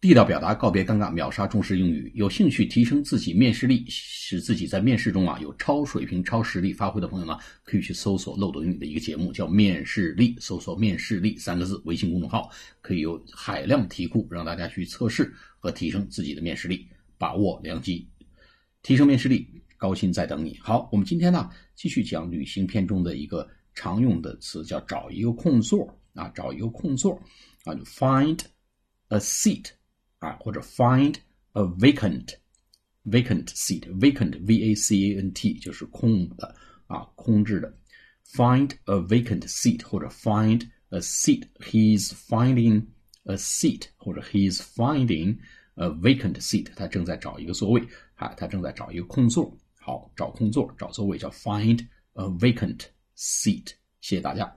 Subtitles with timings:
[0.00, 2.10] 地道表达，告别尴尬，秒杀中式英语。
[2.14, 12.50] 有兴趣提升自己面试力，使自己在面试中啊有超水平、超实力发挥的朋友呢，可以去搜索漏斗英语的一个节目，叫《面试力》，搜索“面试力”三个字，微信公众号
[12.80, 16.88] 可以有海量题库让大家去测试和提升自己的面试力，
[17.18, 18.08] 把握良机，
[18.82, 19.46] 提升面试力，
[19.76, 20.58] 高薪在等你。
[20.62, 27.20] 好，我们今天呢继续讲旅行篇中的一个常用的词，叫找一个空座啊，找一个空座
[27.64, 28.40] 啊，就 find
[29.08, 29.66] a seat。
[30.19, 31.15] 啊，或者 find
[31.53, 32.35] a vacant
[33.05, 36.55] vacant seat vacant v a c a n t 就是空的
[36.87, 37.77] 啊，空置的。
[38.25, 42.85] find a vacant seat 或者 find a seat he's finding
[43.25, 45.37] a seat 或者 he's finding
[45.75, 47.81] a vacant seat 他正在找一个座位
[48.15, 49.55] 啊，他正在找一个空座。
[49.79, 52.85] 好，找空座找座位叫 find a vacant
[53.15, 53.73] seat。
[54.01, 54.55] 谢谢大家。